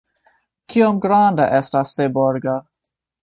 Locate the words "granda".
1.03-1.47